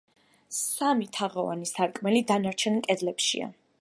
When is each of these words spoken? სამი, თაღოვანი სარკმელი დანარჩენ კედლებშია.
სამი, 0.59 1.09
თაღოვანი 1.17 1.69
სარკმელი 1.73 2.25
დანარჩენ 2.33 2.81
კედლებშია. 2.89 3.53